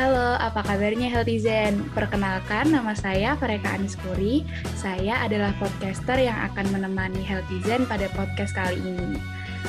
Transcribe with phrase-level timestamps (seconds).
[0.00, 1.92] Halo, apa kabarnya Healthyzen?
[1.92, 4.48] Perkenalkan, nama saya Fareka Aniskuri.
[4.72, 9.20] Saya adalah podcaster yang akan menemani Healthyzen pada podcast kali ini.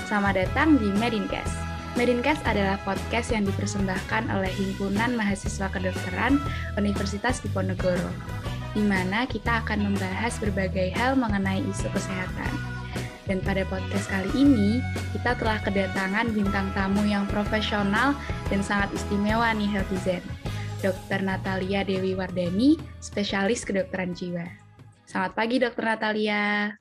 [0.07, 1.51] Selamat datang di Medincast.
[1.99, 6.39] Medincast adalah podcast yang dipersembahkan oleh Himpunan Mahasiswa Kedokteran
[6.79, 8.15] Universitas Diponegoro,
[8.71, 12.80] di mana kita akan membahas berbagai hal mengenai isu kesehatan.
[13.31, 14.83] Dan pada podcast kali ini,
[15.15, 18.11] kita telah kedatangan bintang tamu yang profesional
[18.51, 20.23] dan sangat istimewa nih Healthy Zen.
[20.83, 21.23] Dr.
[21.23, 24.43] Natalia Dewi Wardani, spesialis kedokteran jiwa.
[25.07, 25.79] Selamat pagi Dr.
[25.79, 26.75] Natalia.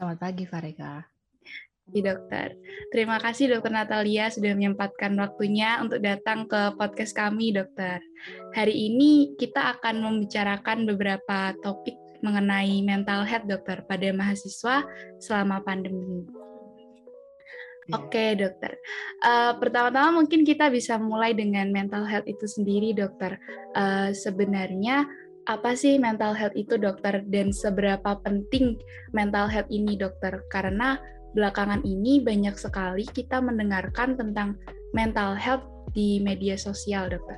[0.00, 1.04] Selamat pagi Fareka.
[1.84, 2.56] Di dokter.
[2.88, 8.00] Terima kasih dokter Natalia sudah menyempatkan waktunya untuk datang ke podcast kami dokter.
[8.56, 14.88] Hari ini kita akan membicarakan beberapa topik mengenai mental health dokter pada mahasiswa
[15.20, 16.24] selama pandemi.
[17.84, 18.00] Ya.
[18.00, 18.80] Oke okay, dokter.
[19.20, 23.36] Uh, pertama-tama mungkin kita bisa mulai dengan mental health itu sendiri dokter.
[23.76, 25.04] Uh, sebenarnya
[25.44, 28.80] apa sih mental health itu dokter dan seberapa penting
[29.12, 30.40] mental health ini dokter?
[30.48, 30.96] Karena
[31.36, 34.56] belakangan ini banyak sekali kita mendengarkan tentang
[34.96, 37.36] mental health di media sosial, dokter.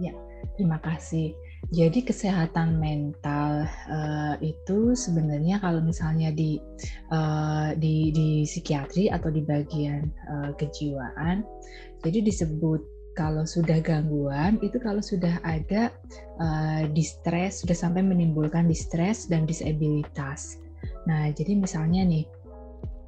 [0.00, 0.16] Ya,
[0.56, 1.36] terima kasih.
[1.68, 6.56] Jadi kesehatan mental uh, itu sebenarnya kalau misalnya di
[7.12, 11.44] uh, di di psikiatri atau di bagian uh, kejiwaan,
[12.00, 12.80] jadi disebut
[13.12, 15.92] kalau sudah gangguan itu kalau sudah ada
[16.40, 20.58] uh, distress sudah sampai menimbulkan distress dan disabilitas.
[21.04, 22.24] Nah, jadi misalnya nih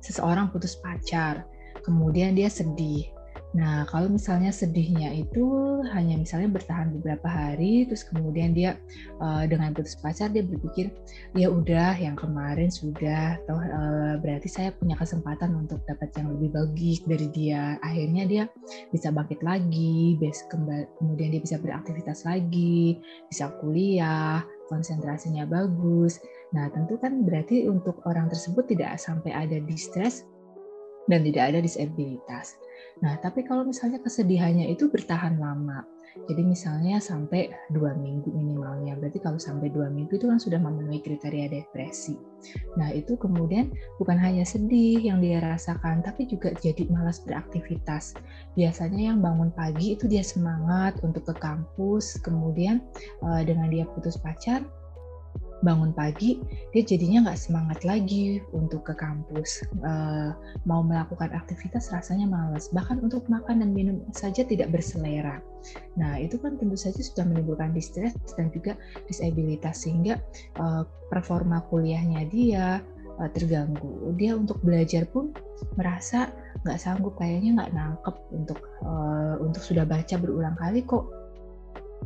[0.05, 1.49] seseorang putus pacar,
[1.87, 3.09] kemudian dia sedih.
[3.53, 5.45] Nah, kalau misalnya sedihnya itu
[5.93, 8.81] hanya misalnya bertahan beberapa hari, terus kemudian dia
[9.21, 10.89] uh, dengan putus pacar dia berpikir
[11.37, 16.49] ya udah yang kemarin sudah, atau uh, berarti saya punya kesempatan untuk dapat yang lebih
[16.57, 17.77] bagus dari dia.
[17.85, 18.45] Akhirnya dia
[18.89, 20.17] bisa bangkit lagi,
[20.49, 22.97] kemudian dia bisa beraktivitas lagi,
[23.29, 24.41] bisa kuliah,
[24.73, 26.17] konsentrasinya bagus.
[26.57, 30.25] Nah, tentu kan berarti untuk orang tersebut tidak sampai ada distress
[31.11, 32.62] dan tidak ada disabilitas.
[33.03, 35.83] Nah, tapi kalau misalnya kesedihannya itu bertahan lama,
[36.29, 41.01] jadi misalnya sampai dua minggu minimalnya, berarti kalau sampai dua minggu itu kan sudah memenuhi
[41.01, 42.21] kriteria depresi.
[42.77, 48.13] Nah, itu kemudian bukan hanya sedih yang dia rasakan, tapi juga jadi malas beraktivitas.
[48.53, 52.85] Biasanya yang bangun pagi itu dia semangat untuk ke kampus, kemudian
[53.25, 54.61] eh, dengan dia putus pacar,
[55.63, 56.43] bangun pagi
[56.75, 59.63] dia jadinya nggak semangat lagi untuk ke kampus.
[59.81, 60.35] Uh,
[60.67, 65.39] mau melakukan aktivitas rasanya malas bahkan untuk makan dan minum saja tidak berselera.
[65.97, 68.75] Nah itu kan tentu saja sudah menimbulkan distress dan juga
[69.07, 70.19] disabilitas sehingga
[70.59, 72.83] uh, performa kuliahnya dia
[73.23, 74.13] uh, terganggu.
[74.19, 75.31] Dia untuk belajar pun
[75.79, 76.35] merasa
[76.67, 81.07] nggak sanggup kayaknya nggak nangkep untuk uh, untuk sudah baca berulang kali kok.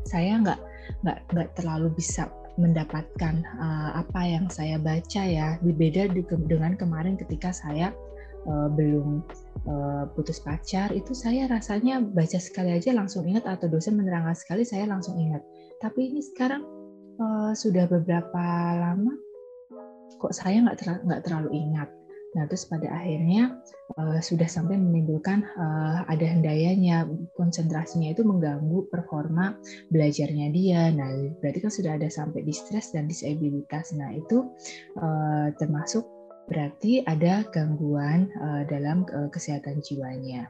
[0.05, 0.61] Saya nggak
[1.03, 6.09] nggak nggak terlalu bisa mendapatkan uh, apa yang saya baca ya berbeda
[6.49, 7.93] dengan kemarin ketika saya
[8.49, 9.21] uh, belum
[9.69, 14.65] uh, putus pacar itu saya rasanya baca sekali aja langsung ingat atau dosen menerangkan sekali
[14.65, 15.45] saya langsung ingat.
[15.81, 16.65] Tapi ini sekarang
[17.21, 18.45] uh, sudah beberapa
[18.81, 19.13] lama
[20.17, 20.89] kok saya nggak ter
[21.29, 21.93] terlalu ingat
[22.37, 23.57] Nah, terus pada akhirnya
[23.97, 29.57] uh, sudah sampai menimbulkan uh, ada hendayanya konsentrasinya itu mengganggu performa
[29.89, 30.93] belajarnya dia.
[30.93, 33.97] Nah, berarti kan sudah ada sampai distress dan disabilitas.
[33.97, 34.53] Nah, itu
[35.01, 36.05] uh, termasuk
[36.47, 40.47] berarti ada gangguan uh, dalam uh, kesehatan jiwanya.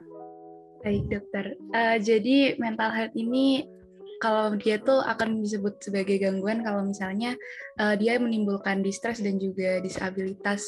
[0.82, 1.54] Baik, dokter.
[1.70, 3.70] Uh, jadi mental health ini
[4.22, 7.36] kalau dia tuh akan disebut sebagai gangguan kalau misalnya
[7.80, 10.64] uh, dia menimbulkan distress dan juga disabilitas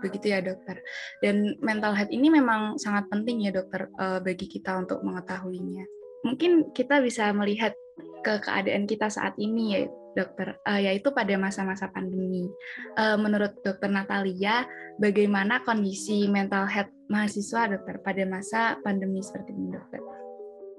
[0.00, 0.78] begitu ya dokter.
[1.20, 5.84] Dan mental health ini memang sangat penting ya dokter uh, bagi kita untuk mengetahuinya.
[6.24, 7.76] Mungkin kita bisa melihat
[8.24, 9.80] ke keadaan kita saat ini ya
[10.14, 12.48] dokter, uh, yaitu pada masa-masa pandemi.
[12.96, 14.64] Uh, menurut dokter Natalia,
[14.96, 20.00] bagaimana kondisi mental health mahasiswa dokter pada masa pandemi seperti ini dokter?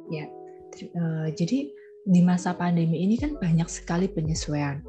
[0.10, 0.26] Ya,
[0.96, 1.70] uh, jadi
[2.06, 4.86] di masa pandemi ini kan banyak sekali penyesuaian.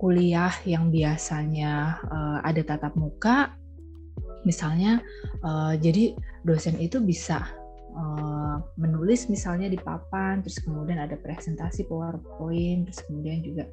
[0.00, 3.52] Kuliah yang biasanya uh, ada tatap muka,
[4.48, 5.04] misalnya,
[5.44, 6.16] uh, jadi
[6.48, 7.44] dosen itu bisa
[7.92, 13.68] uh, menulis misalnya di papan, terus kemudian ada presentasi PowerPoint, terus kemudian juga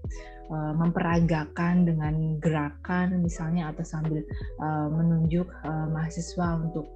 [0.51, 4.19] memperagakan dengan gerakan misalnya atau sambil
[4.59, 6.91] uh, menunjuk uh, mahasiswa untuk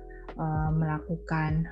[0.76, 1.64] melakukan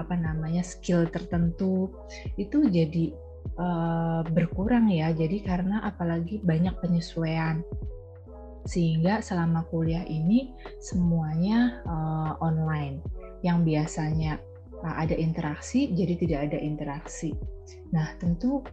[0.00, 1.92] apa namanya skill tertentu
[2.40, 3.12] itu jadi
[3.58, 5.10] uh, berkurang ya.
[5.12, 7.62] Jadi karena apalagi banyak penyesuaian
[8.62, 13.02] sehingga selama kuliah ini semuanya uh, online
[13.42, 14.38] yang biasanya
[14.86, 17.34] uh, ada interaksi jadi tidak ada interaksi.
[17.92, 18.64] Nah, tentu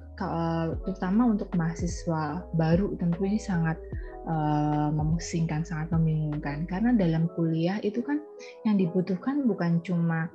[0.84, 3.80] terutama untuk mahasiswa baru tentu ini sangat
[4.28, 8.20] uh, memusingkan, sangat membingungkan karena dalam kuliah itu kan
[8.68, 10.28] yang dibutuhkan bukan cuma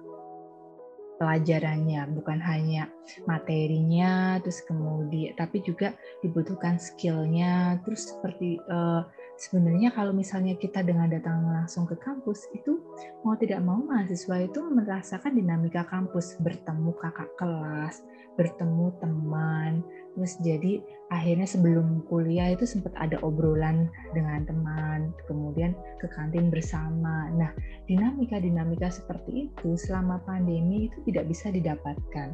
[1.18, 2.90] pelajarannya, bukan hanya
[3.28, 11.10] materinya, terus kemudian tapi juga dibutuhkan skillnya, terus seperti uh, sebenarnya kalau misalnya kita dengan
[11.10, 12.80] datang langsung ke kampus itu
[13.26, 16.38] mau tidak mau mahasiswa itu merasakan dinamika kampus.
[16.40, 18.02] Bertemu kakak kelas
[18.34, 19.82] bertemu teman
[20.14, 20.78] terus jadi
[21.10, 27.30] akhirnya sebelum kuliah itu sempat ada obrolan dengan teman kemudian ke kantin bersama.
[27.34, 27.50] Nah
[27.90, 32.28] dinamika dinamika seperti itu selama pandemi itu tidak bisa didapatkan.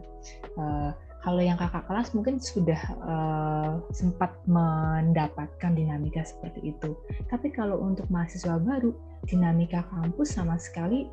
[0.61, 6.97] Uh, kalau yang kakak kelas mungkin sudah uh, sempat mendapatkan dinamika seperti itu.
[7.29, 8.97] Tapi kalau untuk mahasiswa baru,
[9.29, 11.05] dinamika kampus sama sekali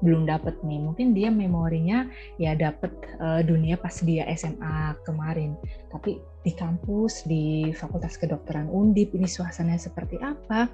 [0.00, 0.80] belum dapat nih.
[0.80, 2.08] Mungkin dia memorinya
[2.40, 5.56] ya dapat uh, dunia pas dia SMA kemarin.
[5.92, 10.68] Tapi di kampus di Fakultas Kedokteran Undip ini suasananya seperti apa?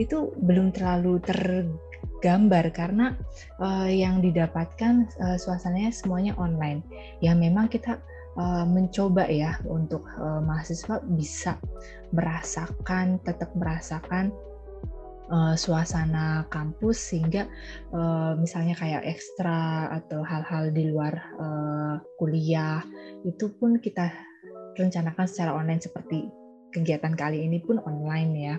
[0.00, 3.12] Itu belum terlalu tergambar karena
[3.60, 6.84] uh, yang didapatkan uh, suasananya semuanya online.
[7.20, 8.00] Ya memang kita
[8.40, 11.58] mencoba ya untuk mahasiswa bisa
[12.14, 14.32] merasakan tetap merasakan
[15.30, 17.46] uh, suasana kampus sehingga
[17.94, 22.82] uh, misalnya kayak ekstra atau hal-hal di luar uh, kuliah
[23.24, 24.10] itu pun kita
[24.76, 26.26] rencanakan secara online seperti
[26.70, 28.56] kegiatan kali ini pun online ya.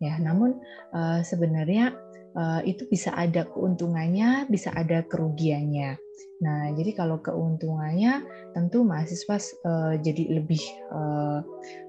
[0.00, 0.60] Ya, namun
[0.92, 1.96] uh, sebenarnya
[2.36, 5.96] uh, itu bisa ada keuntungannya, bisa ada kerugiannya.
[6.44, 8.20] Nah, jadi kalau keuntungannya
[8.52, 10.60] tentu mahasiswa uh, jadi lebih
[10.92, 11.40] uh,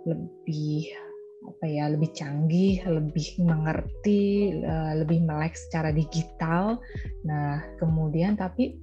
[0.08, 0.96] lebih
[1.46, 6.82] apa ya lebih canggih, lebih mengerti, uh, lebih melek secara digital.
[7.24, 8.76] Nah, kemudian tapi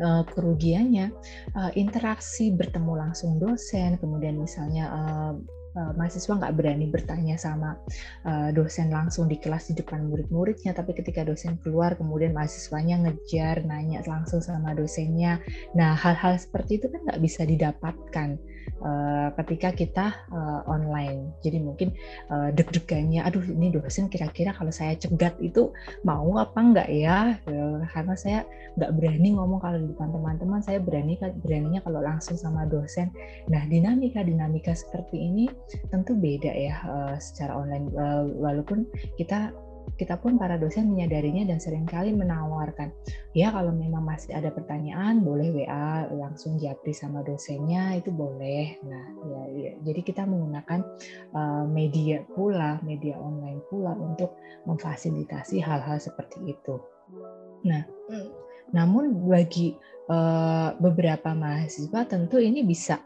[0.00, 1.12] uh, kerugiannya
[1.54, 4.88] uh, interaksi bertemu langsung dosen, kemudian misalnya
[5.74, 7.74] mahasiswa nggak berani bertanya sama
[8.54, 13.98] dosen langsung di kelas di depan murid-muridnya, tapi ketika dosen keluar kemudian mahasiswanya ngejar, nanya
[14.06, 15.42] langsung sama dosennya.
[15.74, 18.38] Nah, hal-hal seperti itu kan nggak bisa didapatkan
[18.82, 21.32] uh, ketika kita uh, online.
[21.40, 21.88] Jadi mungkin
[22.30, 25.70] uh, deg-degannya, aduh ini dosen kira-kira kalau saya cegat itu
[26.02, 27.38] mau apa enggak ya?
[27.90, 32.66] Karena saya nggak berani ngomong kalau di depan teman-teman, saya berani beraninya kalau langsung sama
[32.66, 33.10] dosen.
[33.48, 35.46] Nah dinamika-dinamika seperti ini
[35.88, 37.88] tentu beda ya uh, secara online.
[37.94, 39.54] Uh, walaupun kita
[39.94, 42.90] kita pun para dosen menyadarinya dan sering kali menawarkan,
[43.30, 48.82] ya kalau memang masih ada pertanyaan boleh WA langsung japri sama dosennya itu boleh.
[48.82, 49.72] Nah, ya, ya.
[49.86, 50.80] jadi kita menggunakan
[51.32, 54.34] uh, media pula, media online pula untuk
[54.66, 56.80] memfasilitasi hal-hal seperti itu.
[57.64, 58.28] Nah, hmm.
[58.74, 59.78] namun bagi
[60.10, 63.00] uh, beberapa mahasiswa tentu ini bisa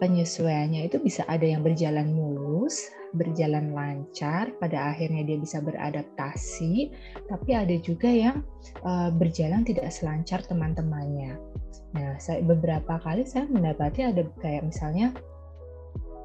[0.00, 6.92] penyesuaiannya itu bisa ada yang berjalan mulus, berjalan lancar, pada akhirnya dia bisa beradaptasi,
[7.28, 8.40] tapi ada juga yang
[8.84, 11.36] uh, berjalan tidak selancar teman-temannya.
[11.92, 15.12] Nah, saya beberapa kali saya mendapati ada kayak misalnya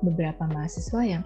[0.03, 1.23] beberapa mahasiswa yang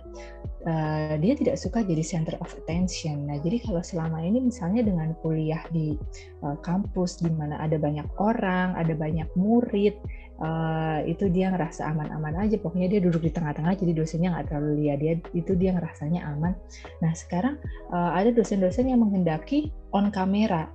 [0.68, 3.28] uh, dia tidak suka jadi center of attention.
[3.28, 5.98] Nah, jadi kalau selama ini misalnya dengan kuliah di
[6.46, 9.98] uh, kampus di mana ada banyak orang, ada banyak murid,
[10.42, 12.58] uh, itu dia ngerasa aman-aman aja.
[12.62, 15.14] Pokoknya dia duduk di tengah-tengah, jadi dosennya nggak terlalu lihat dia.
[15.34, 16.54] Itu dia ngerasanya aman.
[17.02, 17.58] Nah, sekarang
[17.92, 20.70] uh, ada dosen-dosen yang menghendaki on kamera.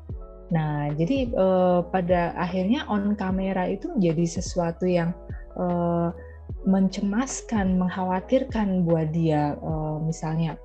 [0.47, 5.11] Nah, jadi uh, pada akhirnya on kamera itu menjadi sesuatu yang
[5.59, 6.15] uh,
[6.67, 10.59] mencemaskan, mengkhawatirkan buat dia, uh, misalnya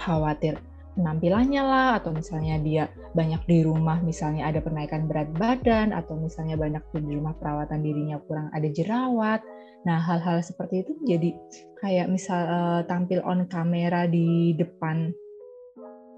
[0.00, 0.56] khawatir
[0.96, 2.84] penampilannya lah, atau misalnya dia
[3.16, 8.20] banyak di rumah, misalnya ada penaikan berat badan, atau misalnya banyak di rumah perawatan dirinya
[8.24, 9.40] kurang ada jerawat.
[9.82, 11.34] Nah, hal-hal seperti itu jadi
[11.82, 15.10] kayak misal uh, tampil on kamera di depan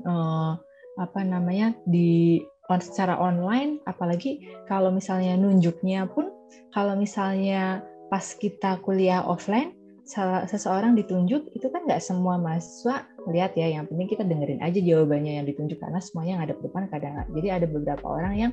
[0.04, 0.52] uh,
[1.00, 6.31] apa namanya di on, secara online, apalagi kalau misalnya nunjuknya pun
[6.71, 7.83] kalau misalnya
[8.14, 9.75] pas kita kuliah offline
[10.47, 13.66] seseorang ditunjuk itu kan nggak semua mahasiswa lihat ya.
[13.75, 17.59] Yang penting kita dengerin aja jawabannya yang ditunjuk karena semuanya yang ada depan kadang jadi
[17.59, 18.52] ada beberapa orang yang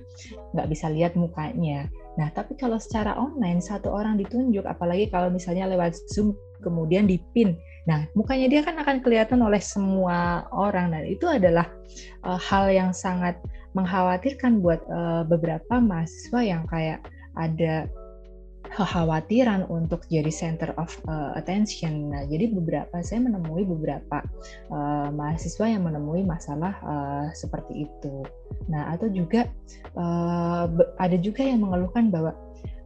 [0.57, 1.93] nggak bisa lihat mukanya.
[2.17, 6.33] Nah tapi kalau secara online satu orang ditunjuk apalagi kalau misalnya lewat zoom
[6.65, 7.53] kemudian dipin
[7.85, 10.89] nah mukanya dia kan akan kelihatan oleh semua orang.
[10.89, 11.69] Dan itu adalah
[12.25, 13.37] uh, hal yang sangat
[13.77, 17.05] mengkhawatirkan buat uh, beberapa mahasiswa yang kayak
[17.37, 17.85] ada
[18.71, 22.11] kekhawatiran untuk jadi center of uh, attention.
[22.11, 24.23] Nah, jadi beberapa saya menemui beberapa
[24.71, 28.23] uh, mahasiswa yang menemui masalah uh, seperti itu.
[28.71, 29.51] Nah, atau juga
[29.99, 32.31] uh, ada juga yang mengeluhkan bahwa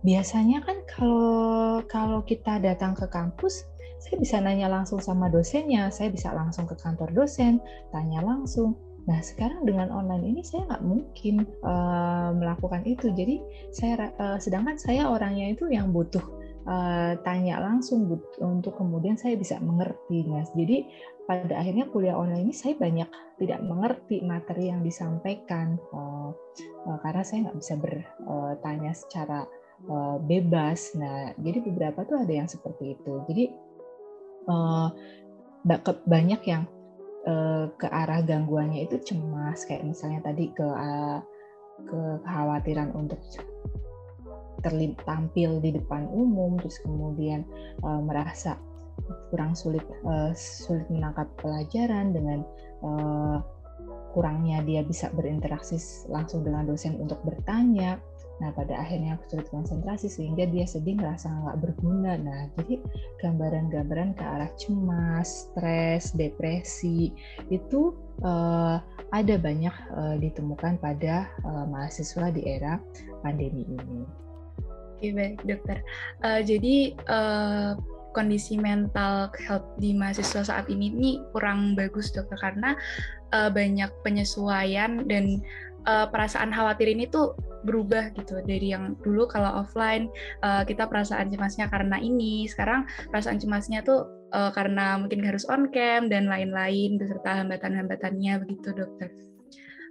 [0.02, 3.66] biasanya kan kalau kalau kita datang ke kampus
[4.06, 7.58] saya bisa nanya langsung sama dosennya, saya bisa langsung ke kantor dosen,
[7.90, 8.78] tanya langsung.
[9.06, 13.14] Nah sekarang dengan online ini saya nggak mungkin uh, melakukan itu.
[13.14, 16.26] Jadi saya uh, sedangkan saya orangnya itu yang butuh
[16.66, 20.50] uh, tanya langsung but, untuk kemudian saya bisa mengerti, mas.
[20.58, 20.90] Jadi
[21.26, 23.10] pada akhirnya kuliah online ini saya banyak
[23.42, 26.34] tidak mengerti materi yang disampaikan uh,
[26.90, 29.46] uh, karena saya nggak bisa bertanya secara
[29.86, 30.98] uh, bebas.
[30.98, 33.14] Nah jadi beberapa tuh ada yang seperti itu.
[33.30, 33.44] Jadi
[34.50, 34.90] uh,
[36.06, 36.70] banyak yang
[37.28, 41.20] uh, ke arah gangguannya itu cemas kayak misalnya tadi ke uh,
[41.86, 43.20] kekhawatiran untuk
[44.64, 47.44] terlibat tampil di depan umum terus kemudian
[47.84, 48.58] uh, merasa
[49.30, 52.40] kurang sulit uh, sulit menangkap pelajaran dengan
[52.82, 53.38] uh,
[54.16, 55.76] kurangnya dia bisa berinteraksi
[56.08, 58.00] langsung dengan dosen untuk bertanya
[58.44, 62.20] Nah, pada akhirnya sulit konsentrasi sehingga dia sedih merasa nggak berguna.
[62.20, 62.84] Nah, jadi
[63.24, 67.16] gambaran-gambaran ke arah cemas, stres, depresi
[67.48, 67.96] itu
[68.28, 68.84] uh,
[69.16, 72.76] ada banyak uh, ditemukan pada uh, mahasiswa di era
[73.24, 74.04] pandemi ini.
[74.96, 75.80] Oke, baik, dokter.
[76.24, 77.80] Uh, jadi uh,
[78.16, 82.80] kondisi mental health di mahasiswa saat ini ini kurang bagus dokter karena
[83.36, 85.44] uh, banyak penyesuaian dan
[85.86, 90.06] uh, perasaan khawatir ini tuh berubah gitu dari yang dulu kalau offline
[90.46, 95.74] uh, kita perasaan cemasnya karena ini sekarang perasaan cemasnya tuh uh, karena mungkin harus on
[95.74, 99.10] cam dan lain-lain beserta hambatan-hambatannya begitu dokter.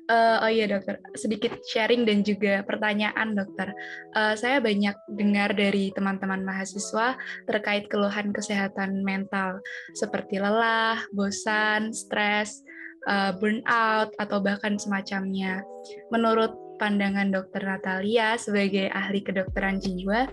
[0.05, 3.73] Uh, oh iya dokter, sedikit sharing dan juga pertanyaan dokter.
[4.13, 7.17] Uh, saya banyak dengar dari teman-teman mahasiswa
[7.49, 9.65] terkait keluhan kesehatan mental
[9.97, 12.61] seperti lelah, bosan, stres,
[13.09, 15.65] uh, burnout atau bahkan semacamnya.
[16.13, 20.27] Menurut pandangan dokter Natalia sebagai ahli kedokteran jiwa,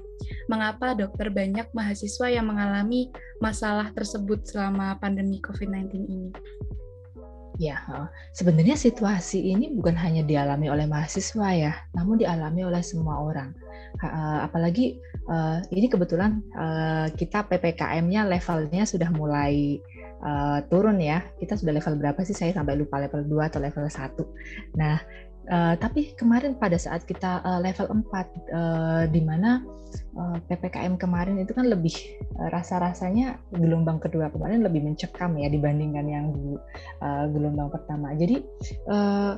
[0.50, 6.30] mengapa dokter banyak mahasiswa yang mengalami masalah tersebut selama pandemi COVID-19 ini?
[7.62, 7.78] Ya,
[8.34, 13.54] sebenarnya situasi ini bukan hanya dialami oleh mahasiswa ya, namun dialami oleh semua orang.
[14.02, 14.98] Eh, apalagi
[15.30, 16.42] eh, ini kebetulan
[17.14, 19.78] kita PPKM-nya levelnya sudah mulai
[20.70, 21.26] turun ya.
[21.42, 22.38] Kita sudah level berapa sih?
[22.38, 24.78] Saya sampai lupa level 2 atau level 1.
[24.78, 24.98] Nah,
[25.50, 28.14] Uh, tapi kemarin pada saat kita uh, level 4
[28.54, 29.66] uh, di mana
[30.14, 31.98] uh, PPKM kemarin itu kan lebih
[32.38, 36.62] uh, rasa-rasanya gelombang kedua kemarin lebih mencekam ya dibandingkan yang di
[37.02, 38.14] uh, gelombang pertama.
[38.14, 38.46] Jadi
[38.86, 39.34] uh,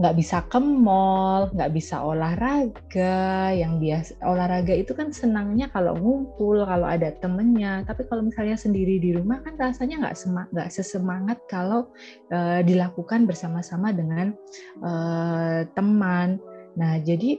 [0.00, 6.64] nggak bisa ke mall, nggak bisa olahraga, yang biasa olahraga itu kan senangnya kalau ngumpul,
[6.64, 7.84] kalau ada temennya.
[7.84, 10.16] Tapi kalau misalnya sendiri di rumah kan rasanya nggak
[10.56, 11.92] nggak sesemangat kalau
[12.32, 14.32] uh, dilakukan bersama-sama dengan
[14.80, 16.40] uh, teman.
[16.72, 17.36] Nah jadi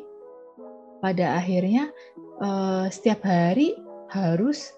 [1.01, 1.89] pada akhirnya
[2.37, 3.73] uh, setiap hari
[4.13, 4.69] harus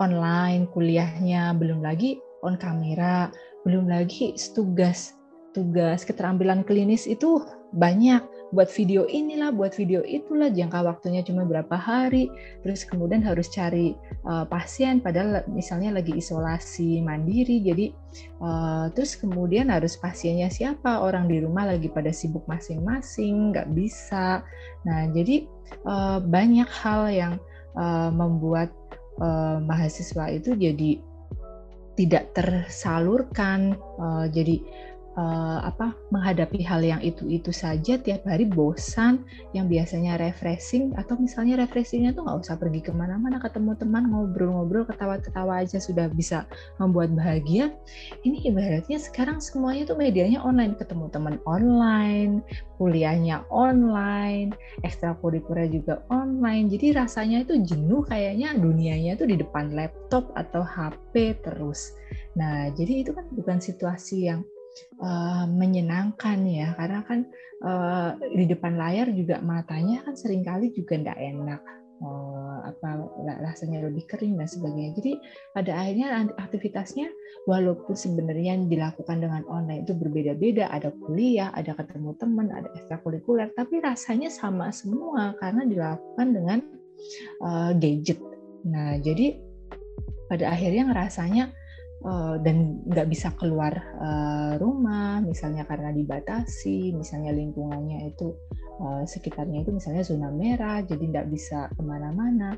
[0.00, 3.28] online kuliahnya, belum lagi on kamera,
[3.68, 5.17] belum lagi tugas
[5.58, 7.42] tugas keterampilan klinis itu
[7.74, 8.22] banyak.
[8.48, 12.32] Buat video inilah, buat video itulah, jangka waktunya cuma berapa hari,
[12.64, 13.92] terus kemudian harus cari
[14.24, 17.92] uh, pasien padahal misalnya lagi isolasi mandiri, jadi
[18.40, 24.40] uh, terus kemudian harus pasiennya siapa, orang di rumah lagi pada sibuk masing-masing, nggak bisa.
[24.88, 25.44] Nah jadi
[25.84, 27.34] uh, banyak hal yang
[27.76, 28.72] uh, membuat
[29.20, 31.04] uh, mahasiswa itu jadi
[32.00, 34.56] tidak tersalurkan, uh, jadi
[35.18, 41.58] uh, apa menghadapi hal yang itu-itu saja tiap hari bosan yang biasanya refreshing atau misalnya
[41.58, 46.46] refreshingnya tuh nggak usah pergi ke mana-mana ketemu teman ngobrol-ngobrol ketawa-ketawa aja sudah bisa
[46.78, 47.74] membuat bahagia.
[48.22, 50.78] Ini ibaratnya sekarang semuanya tuh medianya online.
[50.78, 52.46] Ketemu teman online
[52.78, 54.54] kuliahnya online
[54.86, 56.70] ekstrakurikuler juga online.
[56.70, 61.90] Jadi rasanya itu jenuh kayaknya dunianya tuh di depan laptop atau HP terus.
[62.38, 64.46] Nah jadi itu kan bukan situasi yang
[65.00, 66.74] uh, menyenangkan ya.
[66.74, 67.26] Karena kan
[67.64, 71.62] uh, di depan layar juga matanya kan sering kali juga tidak enak.
[71.98, 73.10] Uh, apa
[73.42, 74.94] rasanya lebih kering dan sebagainya.
[75.02, 75.12] Jadi
[75.50, 77.10] pada akhirnya aktivitasnya
[77.50, 80.70] walaupun sebenarnya dilakukan dengan online itu berbeda-beda.
[80.70, 83.50] Ada kuliah ada ketemu teman ada ekstrakurikuler.
[83.58, 86.58] Tapi rasanya sama semua karena dilakukan dengan
[87.42, 88.22] uh, gadget.
[88.62, 89.38] Nah jadi
[90.28, 91.44] pada akhirnya ngerasanya
[92.04, 98.34] uh, dan nggak bisa keluar uh, rumah, misalnya karena dibatasi, misalnya lingkungannya itu
[98.82, 102.54] uh, sekitarnya itu misalnya zona merah, jadi nggak bisa ke mana-mana.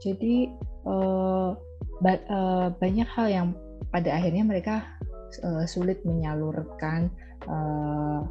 [0.00, 0.48] Jadi
[0.88, 1.52] uh,
[2.00, 3.48] ba uh, banyak hal yang
[3.90, 4.84] pada akhirnya mereka
[5.44, 7.12] uh, sulit menyalurkan
[7.48, 8.24] uh,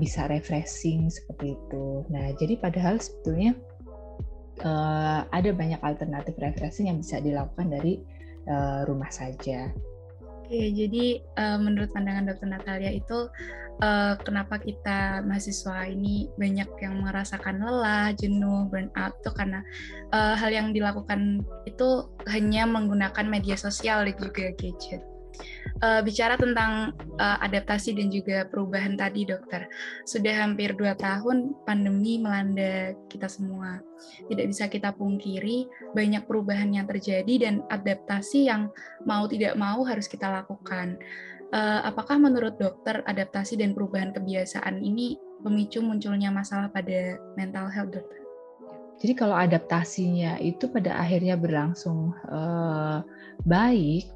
[0.00, 2.06] bisa refreshing seperti itu.
[2.08, 3.52] Nah, jadi padahal sebetulnya
[4.64, 8.00] uh, ada banyak alternatif refreshing yang bisa dilakukan dari
[8.48, 9.70] uh, rumah saja.
[10.46, 13.26] Oke, jadi uh, menurut pandangan Dokter Natalia itu
[13.82, 19.60] uh, kenapa kita mahasiswa ini banyak yang merasakan lelah, jenuh, burnout itu karena
[20.14, 25.02] uh, hal yang dilakukan itu hanya menggunakan media sosial dan juga gadget
[25.82, 29.68] uh, bicara tentang uh, adaptasi dan juga perubahan tadi, dokter.
[30.08, 33.80] Sudah hampir dua tahun pandemi melanda kita semua.
[34.28, 38.68] Tidak bisa kita pungkiri banyak perubahan yang terjadi dan adaptasi yang
[39.04, 40.96] mau tidak mau harus kita lakukan.
[41.54, 45.14] Uh, apakah menurut dokter adaptasi dan perubahan kebiasaan ini
[45.46, 48.26] memicu munculnya masalah pada mental health, dokter?
[48.96, 53.04] Jadi kalau adaptasinya itu pada akhirnya berlangsung uh,
[53.44, 54.08] baik,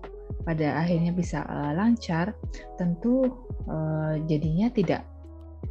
[0.44, 2.32] pada akhirnya bisa uh, lancar,
[2.80, 3.28] tentu
[3.68, 5.02] uh, jadinya tidak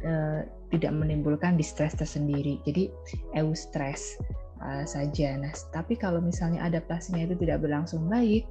[0.06, 2.62] uh, tidak menimbulkan distress tersendiri.
[2.62, 2.90] Jadi
[3.34, 4.18] eustress
[4.62, 5.34] uh, saja.
[5.34, 8.46] Nah, tapi kalau misalnya adaptasinya itu tidak berlangsung baik,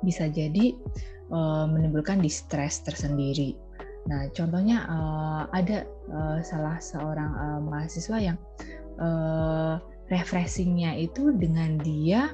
[0.00, 0.72] bisa jadi
[1.30, 3.56] uh, menimbulkan distress tersendiri.
[4.06, 8.38] Nah, contohnya uh, ada uh, salah seorang uh, mahasiswa yang
[9.02, 12.30] uh, refreshingnya itu dengan dia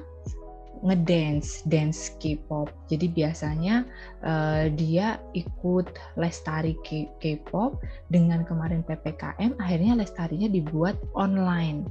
[0.83, 2.67] ngedance, dance K-pop.
[2.91, 3.87] Jadi biasanya
[4.21, 7.79] uh, dia ikut lestari K-pop
[8.11, 11.87] dengan kemarin PPKM, akhirnya lestarinya dibuat online.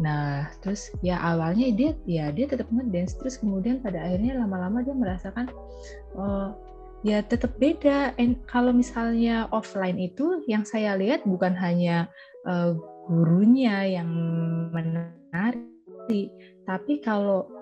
[0.00, 4.96] Nah, terus ya awalnya dia ya dia tetap ngedance, terus kemudian pada akhirnya lama-lama dia
[4.96, 5.48] merasakan
[6.18, 6.52] uh,
[7.06, 8.12] ya tetap beda.
[8.20, 12.10] And kalau misalnya offline itu yang saya lihat bukan hanya
[12.44, 12.74] uh,
[13.06, 14.10] gurunya yang
[14.72, 16.32] menari,
[16.64, 17.53] tapi kalau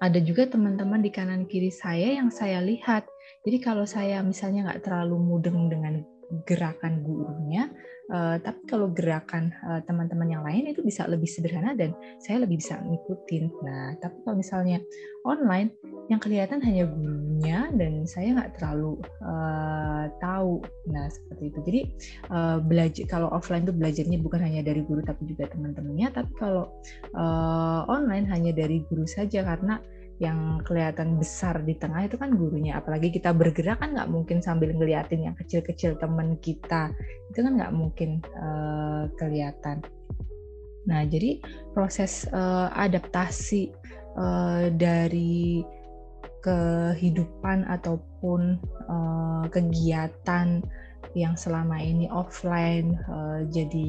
[0.00, 3.04] ada juga teman-teman di kanan kiri saya yang saya lihat.
[3.44, 6.00] Jadi kalau saya misalnya nggak terlalu mudeng dengan
[6.46, 7.66] gerakan gurunya,
[8.14, 11.90] uh, tapi kalau gerakan uh, teman-teman yang lain itu bisa lebih sederhana dan
[12.22, 13.44] saya lebih bisa ngikutin.
[13.66, 14.78] Nah, tapi kalau misalnya
[15.26, 15.74] online,
[16.06, 20.62] yang kelihatan hanya gurunya dan saya nggak terlalu uh, tahu.
[20.90, 21.58] Nah, seperti itu.
[21.66, 21.80] Jadi
[22.30, 26.70] uh, belajar kalau offline itu belajarnya bukan hanya dari guru tapi juga teman-temannya, tapi kalau
[27.18, 29.82] uh, online hanya dari guru saja karena
[30.20, 32.76] yang kelihatan besar di tengah itu kan gurunya.
[32.76, 36.92] Apalagi kita bergerak kan nggak mungkin sambil ngeliatin yang kecil-kecil teman kita.
[37.32, 39.80] Itu kan nggak mungkin uh, kelihatan.
[40.84, 41.40] Nah jadi
[41.72, 43.72] proses uh, adaptasi
[44.20, 45.64] uh, dari
[46.44, 50.60] kehidupan ataupun uh, kegiatan
[51.16, 53.88] yang selama ini offline uh, jadi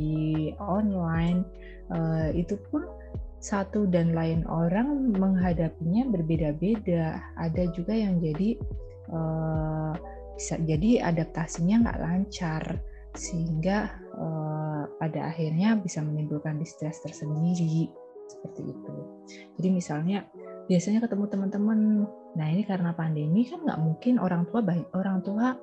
[0.57, 1.43] online
[1.91, 2.87] uh, itu pun
[3.41, 7.17] satu dan lain orang menghadapinya berbeda-beda.
[7.41, 8.55] Ada juga yang jadi
[9.09, 9.93] uh,
[10.37, 12.63] bisa jadi adaptasinya nggak lancar
[13.17, 17.89] sehingga uh, pada akhirnya bisa menimbulkan distress tersendiri
[18.29, 18.93] seperti itu.
[19.59, 20.23] Jadi misalnya
[20.69, 21.79] biasanya ketemu teman-teman,
[22.37, 25.57] nah ini karena pandemi kan nggak mungkin orang tua baik orang tua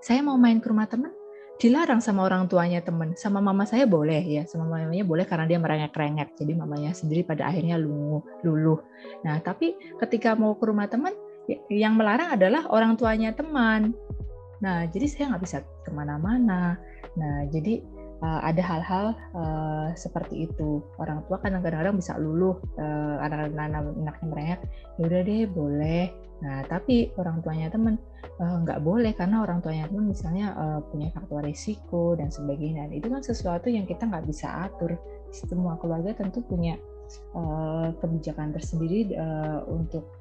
[0.00, 1.12] saya mau main ke rumah teman
[1.60, 3.12] dilarang sama orang tuanya temen.
[3.20, 6.32] Sama mama saya boleh ya sama mamanya boleh karena dia merengek-rengek.
[6.40, 8.80] Jadi mamanya sendiri pada akhirnya luluh luluh.
[9.22, 11.12] Nah tapi ketika mau ke rumah teman
[11.44, 13.92] ya, yang melarang adalah orang tuanya teman.
[14.64, 16.80] Nah jadi saya nggak bisa ke mana-mana.
[17.20, 17.84] Nah jadi
[18.22, 20.84] uh, ada hal-hal uh, seperti itu.
[21.00, 24.60] Orang tua kan kadang-kadang bisa luluh uh, anak-anak anaknya merengek
[24.96, 26.04] ya udah deh boleh.
[26.40, 28.00] Nah tapi orang tuanya teman
[28.40, 32.88] uh, nggak boleh karena orang tuanya pun misalnya uh, punya faktor risiko dan sebagainya.
[32.92, 34.96] Itu kan sesuatu yang kita nggak bisa atur.
[35.30, 36.74] Semua keluarga tentu punya
[37.34, 40.20] uh, kebijakan tersendiri uh, untuk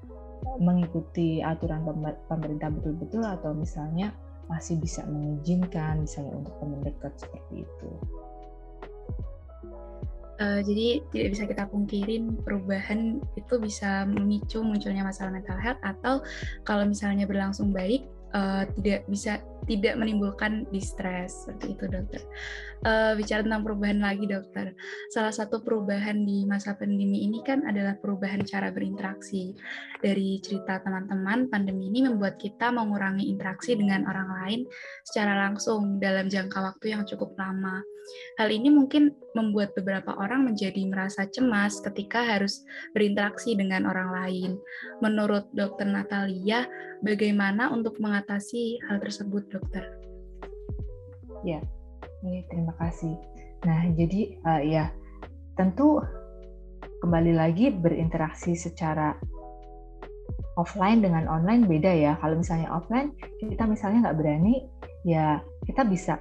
[0.63, 1.83] mengikuti aturan
[2.31, 4.15] pemerintah betul-betul atau misalnya
[4.49, 7.91] masih bisa mengizinkan misalnya untuk teman dekat seperti itu.
[10.39, 16.23] Uh, jadi tidak bisa kita pungkirin perubahan itu bisa memicu munculnya masalah mental health atau
[16.63, 22.21] kalau misalnya berlangsung baik uh, tidak bisa tidak menimbulkan distress seperti itu dokter.
[22.81, 24.73] Uh, bicara tentang perubahan lagi dokter,
[25.13, 29.53] salah satu perubahan di masa pandemi ini kan adalah perubahan cara berinteraksi.
[29.99, 34.59] Dari cerita teman-teman, pandemi ini membuat kita mengurangi interaksi dengan orang lain
[35.05, 37.83] secara langsung dalam jangka waktu yang cukup lama.
[38.37, 42.63] Hal ini mungkin membuat beberapa orang menjadi merasa cemas ketika harus
[42.95, 44.51] berinteraksi dengan orang lain.
[45.03, 46.65] Menurut Dokter Natalia,
[47.05, 49.83] bagaimana untuk mengatasi hal tersebut, dokter?
[51.47, 51.63] Ya,
[52.23, 53.15] ini terima kasih.
[53.63, 54.91] Nah, jadi uh, ya
[55.59, 55.99] tentu
[57.03, 59.15] kembali lagi berinteraksi secara
[60.59, 62.13] offline dengan online beda ya.
[62.19, 64.67] Kalau misalnya offline, kita misalnya nggak berani,
[65.07, 66.19] ya kita bisa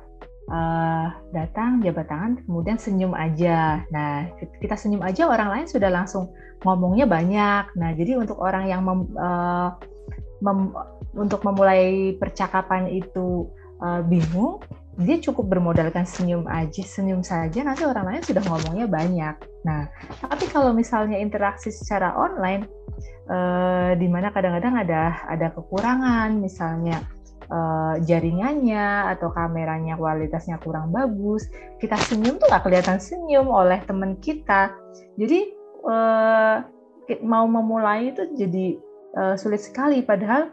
[0.48, 3.84] uh, datang jabat tangan kemudian senyum aja.
[3.92, 4.28] Nah,
[4.60, 6.32] kita senyum aja orang lain sudah langsung
[6.64, 7.64] ngomongnya banyak.
[7.78, 9.76] Nah, jadi untuk orang yang mem, uh,
[10.42, 10.74] mem,
[11.14, 13.46] untuk memulai percakapan itu
[13.80, 14.60] uh, bingung,
[14.98, 19.36] dia cukup bermodalkan senyum aja, senyum saja nanti orang lain sudah ngomongnya banyak.
[19.62, 19.86] Nah,
[20.26, 22.66] tapi kalau misalnya interaksi secara online,
[23.30, 27.06] uh, di mana kadang-kadang ada ada kekurangan, misalnya
[27.48, 31.48] uh, jaringannya atau kameranya kualitasnya kurang bagus,
[31.82, 34.72] kita senyum tuh nggak kelihatan senyum oleh teman kita.
[35.16, 35.52] Jadi
[35.84, 36.64] uh,
[37.24, 38.66] mau memulai itu jadi
[39.16, 40.04] uh, sulit sekali.
[40.04, 40.52] Padahal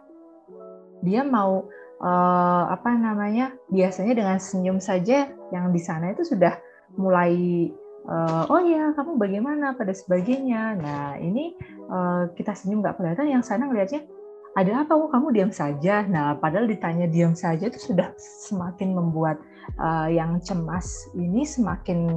[1.04, 1.68] dia mau
[2.02, 6.58] uh, apa namanya biasanya dengan senyum saja yang di sana itu sudah
[6.96, 7.68] mulai
[8.08, 9.76] uh, oh ya kamu bagaimana?
[9.76, 10.80] pada sebagainya.
[10.80, 11.56] Nah ini
[11.92, 14.08] uh, kita senyum nggak kelihatan yang sana ngelihatnya
[14.56, 16.08] ada apa oh kamu diam saja.
[16.08, 19.36] Nah padahal ditanya diam saja itu sudah semakin membuat
[19.76, 22.08] uh, yang cemas ini semakin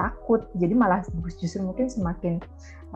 [0.00, 0.48] takut.
[0.56, 1.04] Jadi malah
[1.36, 2.40] justru mungkin semakin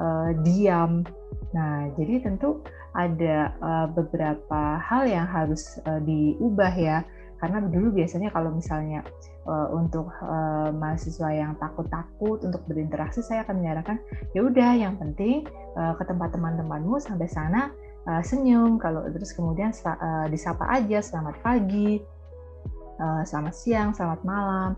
[0.01, 1.05] uh, diam.
[1.53, 2.65] Nah jadi tentu
[2.97, 7.05] ada uh, beberapa hal yang harus uh, diubah ya.
[7.37, 9.05] Karena dulu biasanya kalau misalnya
[9.51, 13.99] uh, untuk uh, mahasiswa yang takut-takut untuk berinteraksi saya akan menyarankan
[14.31, 15.43] ya udah yang penting
[15.75, 17.75] uh, ke tempat teman-temanmu sampai sana
[18.07, 22.01] uh, senyum kalau terus kemudian uh, disapa aja selamat pagi
[22.99, 24.71] uh, selamat siang selamat malam.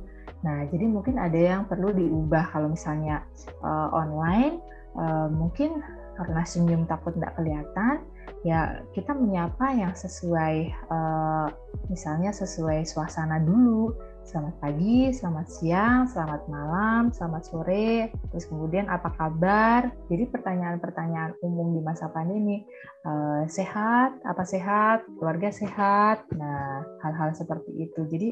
[0.45, 2.53] Nah jadi mungkin ada yang perlu diubah.
[2.53, 3.25] Kalau misalnya
[3.65, 4.61] uh, online
[4.97, 5.81] uh, mungkin
[6.15, 8.07] karena senyum takut tidak kelihatan
[8.47, 11.51] ya kita menyapa yang sesuai uh,
[11.91, 13.91] misalnya sesuai suasana dulu
[14.25, 19.93] Selamat pagi, selamat siang, selamat malam, selamat sore, terus kemudian apa kabar?
[20.09, 22.65] Jadi pertanyaan-pertanyaan umum di masa pandemi,
[23.05, 28.01] uh, sehat, apa sehat, keluarga sehat, nah hal-hal seperti itu.
[28.09, 28.29] Jadi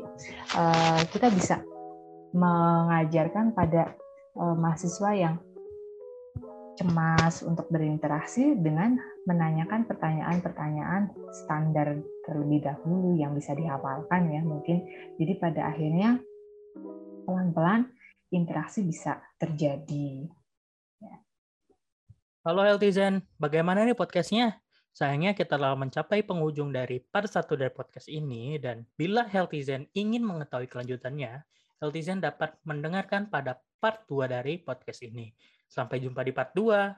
[0.56, 1.60] uh, kita bisa
[2.32, 3.92] mengajarkan pada
[4.40, 5.36] uh, mahasiswa yang
[6.80, 8.96] cemas untuk berinteraksi dengan
[9.28, 11.12] menanyakan pertanyaan-pertanyaan
[11.44, 14.86] standar terlebih dahulu yang bisa dihafalkan ya mungkin.
[15.18, 16.22] Jadi pada akhirnya
[17.26, 17.90] pelan-pelan
[18.32, 20.26] interaksi bisa terjadi.
[21.02, 21.14] Ya.
[22.46, 24.62] Halo Healthyzen, bagaimana nih podcastnya?
[24.92, 30.20] Sayangnya kita telah mencapai penghujung dari part 1 dari podcast ini dan bila Healthyzen ingin
[30.20, 31.40] mengetahui kelanjutannya,
[31.80, 35.32] Healthyzen dapat mendengarkan pada part 2 dari podcast ini.
[35.64, 36.92] Sampai jumpa di part 2.